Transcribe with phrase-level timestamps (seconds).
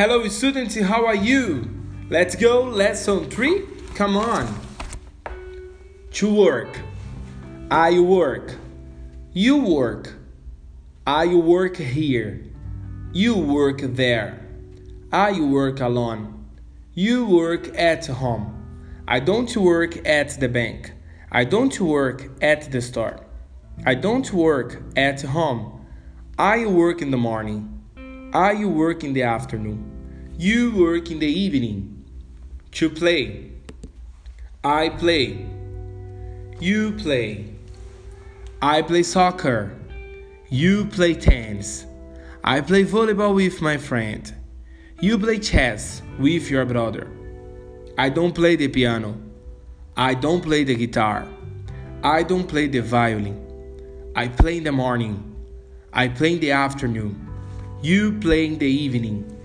[0.00, 1.68] Hello, students, how are you?
[2.08, 3.62] Let's go, lesson 3.
[3.94, 4.48] Come on.
[6.12, 6.80] To work.
[7.70, 8.56] I work.
[9.34, 10.14] You work.
[11.06, 12.42] I work here.
[13.12, 14.40] You work there.
[15.12, 16.46] I work alone.
[16.94, 19.02] You work at home.
[19.06, 20.94] I don't work at the bank.
[21.30, 23.20] I don't work at the store.
[23.84, 25.86] I don't work at home.
[26.38, 27.76] I work in the morning.
[28.32, 29.89] I work in the afternoon.
[30.40, 32.02] You work in the evening.
[32.72, 33.52] To play.
[34.64, 35.46] I play.
[36.58, 37.44] You play.
[38.62, 39.76] I play soccer.
[40.48, 41.84] You play tennis.
[42.42, 44.32] I play volleyball with my friend.
[45.02, 47.06] You play chess with your brother.
[47.98, 49.20] I don't play the piano.
[49.94, 51.28] I don't play the guitar.
[52.02, 53.36] I don't play the violin.
[54.16, 55.36] I play in the morning.
[55.92, 57.28] I play in the afternoon.
[57.82, 59.36] You play in the evening.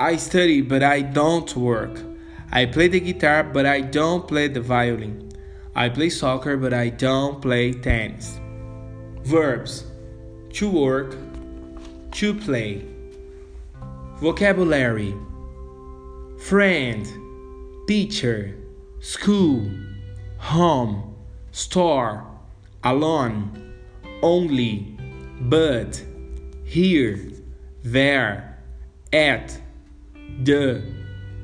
[0.00, 2.00] I study, but I don't work.
[2.50, 5.30] I play the guitar, but I don't play the violin.
[5.74, 8.40] I play soccer, but I don't play tennis.
[9.24, 9.84] Verbs
[10.54, 11.18] to work,
[12.12, 12.86] to play.
[14.20, 15.14] Vocabulary
[16.38, 17.06] friend,
[17.86, 18.56] teacher,
[19.00, 19.70] school,
[20.38, 21.14] home,
[21.52, 22.24] store,
[22.84, 23.74] alone,
[24.22, 24.96] only,
[25.42, 26.02] but,
[26.64, 27.20] here
[27.82, 28.58] there,
[29.12, 29.60] at,
[30.42, 30.82] the,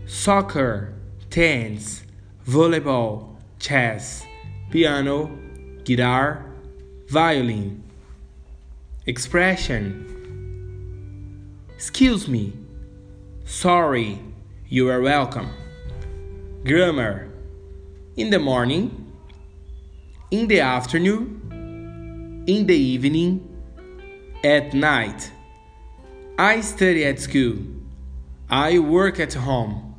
[0.07, 0.95] soccer,
[1.31, 2.05] tennis,
[2.47, 4.25] volleyball, chess,
[4.71, 5.31] piano,
[5.85, 6.45] guitar,
[7.09, 7.83] violin.
[9.07, 10.07] Expression
[11.77, 12.55] Excuse me.
[13.45, 14.19] Sorry.
[14.67, 15.51] You are welcome.
[16.65, 17.29] Grammar
[18.17, 19.13] In the morning,
[20.31, 23.47] in the afternoon, in the evening,
[24.43, 25.31] at night.
[26.39, 27.59] I study at school.
[28.49, 29.97] I work at home.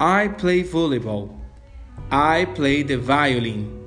[0.00, 1.28] I play volleyball.
[2.10, 3.83] I play the violin.